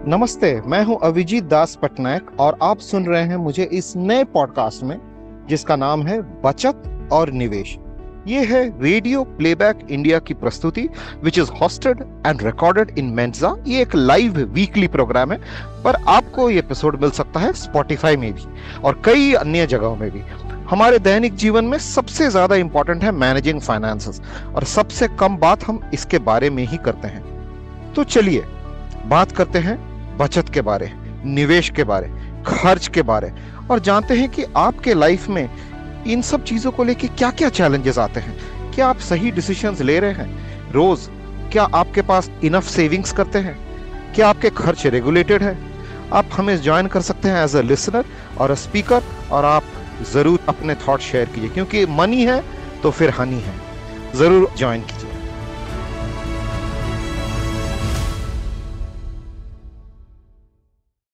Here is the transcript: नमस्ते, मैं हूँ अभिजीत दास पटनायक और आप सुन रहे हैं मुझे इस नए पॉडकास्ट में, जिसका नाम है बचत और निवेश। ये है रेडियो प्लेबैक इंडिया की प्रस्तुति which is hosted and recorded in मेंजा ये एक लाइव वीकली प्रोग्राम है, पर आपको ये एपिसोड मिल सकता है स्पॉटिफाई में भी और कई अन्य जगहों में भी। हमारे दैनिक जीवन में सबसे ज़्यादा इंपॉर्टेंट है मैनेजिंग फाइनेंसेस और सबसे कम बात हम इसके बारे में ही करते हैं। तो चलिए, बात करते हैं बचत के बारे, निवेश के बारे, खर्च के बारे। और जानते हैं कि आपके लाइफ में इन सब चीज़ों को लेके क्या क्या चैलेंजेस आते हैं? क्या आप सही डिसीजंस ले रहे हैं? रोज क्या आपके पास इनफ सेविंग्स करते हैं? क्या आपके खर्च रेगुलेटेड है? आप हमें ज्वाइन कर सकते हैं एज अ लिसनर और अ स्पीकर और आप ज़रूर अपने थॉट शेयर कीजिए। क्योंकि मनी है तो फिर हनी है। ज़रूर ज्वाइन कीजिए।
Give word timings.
नमस्ते, 0.00 0.60
मैं 0.66 0.82
हूँ 0.84 0.98
अभिजीत 1.02 1.44
दास 1.44 1.76
पटनायक 1.82 2.30
और 2.40 2.56
आप 2.62 2.78
सुन 2.80 3.06
रहे 3.06 3.22
हैं 3.22 3.36
मुझे 3.36 3.62
इस 3.64 3.92
नए 3.96 4.22
पॉडकास्ट 4.24 4.82
में, 4.82 4.96
जिसका 5.48 5.74
नाम 5.76 6.02
है 6.02 6.20
बचत 6.42 7.08
और 7.12 7.30
निवेश। 7.30 7.76
ये 8.26 8.44
है 8.46 8.62
रेडियो 8.82 9.24
प्लेबैक 9.24 9.86
इंडिया 9.90 10.18
की 10.18 10.34
प्रस्तुति 10.34 10.88
which 11.24 11.38
is 11.38 11.50
hosted 11.52 12.00
and 12.26 12.42
recorded 12.42 12.98
in 12.98 13.06
मेंजा 13.06 13.54
ये 13.66 13.82
एक 13.82 13.94
लाइव 13.94 14.38
वीकली 14.52 14.88
प्रोग्राम 14.88 15.32
है, 15.32 15.38
पर 15.84 15.96
आपको 16.08 16.48
ये 16.50 16.58
एपिसोड 16.58 17.00
मिल 17.02 17.10
सकता 17.10 17.40
है 17.40 17.52
स्पॉटिफाई 17.54 18.16
में 18.16 18.32
भी 18.32 18.44
और 18.84 19.00
कई 19.04 19.32
अन्य 19.32 19.66
जगहों 19.66 19.96
में 19.96 20.10
भी। 20.10 20.22
हमारे 20.70 20.98
दैनिक 21.00 21.34
जीवन 21.34 21.64
में 21.64 21.76
सबसे 21.78 22.30
ज़्यादा 22.30 22.56
इंपॉर्टेंट 22.56 23.04
है 23.04 23.12
मैनेजिंग 23.12 23.60
फाइनेंसेस 23.60 24.22
और 24.54 24.64
सबसे 24.66 25.08
कम 25.20 25.36
बात 25.36 25.64
हम 25.64 25.80
इसके 25.94 26.18
बारे 26.22 26.50
में 26.50 26.66
ही 26.66 26.76
करते 26.76 27.08
हैं। 27.08 27.22
तो 27.94 28.04
चलिए, 28.06 28.44
बात 29.06 29.32
करते 29.32 29.58
हैं 29.58 29.78
बचत 30.20 30.48
के 30.48 30.60
बारे, 30.60 30.90
निवेश 31.24 31.70
के 31.70 31.84
बारे, 31.84 32.10
खर्च 32.46 32.88
के 32.88 33.02
बारे। 33.02 33.32
और 33.70 33.80
जानते 33.80 34.14
हैं 34.14 34.28
कि 34.28 34.44
आपके 34.56 34.94
लाइफ 34.94 35.28
में 35.28 35.48
इन 36.06 36.22
सब 36.22 36.44
चीज़ों 36.44 36.70
को 36.72 36.84
लेके 36.84 37.08
क्या 37.08 37.30
क्या 37.30 37.48
चैलेंजेस 37.48 37.98
आते 37.98 38.20
हैं? 38.20 38.36
क्या 38.72 38.86
आप 38.86 38.98
सही 38.98 39.30
डिसीजंस 39.30 39.80
ले 39.80 39.98
रहे 40.00 40.12
हैं? 40.12 40.72
रोज 40.72 41.08
क्या 41.52 41.64
आपके 41.74 42.02
पास 42.02 42.30
इनफ 42.44 42.68
सेविंग्स 42.68 43.12
करते 43.12 43.38
हैं? 43.38 43.56
क्या 44.14 44.28
आपके 44.28 44.50
खर्च 44.50 44.86
रेगुलेटेड 44.86 45.42
है? 45.42 45.56
आप 46.12 46.28
हमें 46.32 46.56
ज्वाइन 46.62 46.86
कर 46.86 47.00
सकते 47.00 47.28
हैं 47.28 47.44
एज 47.44 47.56
अ 47.56 47.60
लिसनर 47.62 48.04
और 48.38 48.50
अ 48.50 48.54
स्पीकर 48.54 49.02
और 49.32 49.44
आप 49.44 49.64
ज़रूर 50.12 50.38
अपने 50.48 50.74
थॉट 50.86 51.00
शेयर 51.00 51.28
कीजिए। 51.34 51.50
क्योंकि 51.50 51.84
मनी 51.90 52.24
है 52.24 52.42
तो 52.82 52.90
फिर 52.90 53.10
हनी 53.10 53.40
है। 53.40 53.54
ज़रूर 54.14 54.50
ज्वाइन 54.58 54.82
कीजिए। 54.82 55.09